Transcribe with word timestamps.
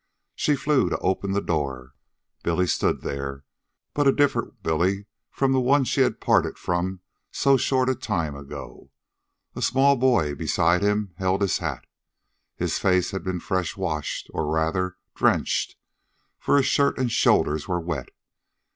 She 0.33 0.55
flew 0.55 0.89
to 0.89 0.97
open 0.97 1.33
the 1.33 1.41
door. 1.43 1.93
Billy 2.41 2.65
stood 2.65 3.01
there, 3.01 3.45
but 3.93 4.07
a 4.07 4.11
different 4.11 4.63
Billy 4.63 5.05
from 5.29 5.51
the 5.51 5.61
one 5.61 5.83
she 5.83 6.01
had 6.01 6.19
parted 6.19 6.57
from 6.57 7.01
so 7.31 7.55
short 7.55 7.87
a 7.87 7.93
time 7.93 8.33
before. 8.33 8.89
A 9.55 9.61
small 9.61 9.95
boy, 9.95 10.33
beside 10.33 10.81
him, 10.81 11.13
held 11.19 11.43
his 11.43 11.59
hat. 11.59 11.85
His 12.55 12.79
face 12.79 13.11
had 13.11 13.23
been 13.23 13.39
fresh 13.41 13.77
washed, 13.77 14.27
or, 14.33 14.47
rather, 14.51 14.97
drenched, 15.13 15.75
for 16.39 16.57
his 16.57 16.65
shirt 16.65 16.97
and 16.97 17.11
shoulders 17.11 17.67
were 17.67 17.79
wet. 17.79 18.09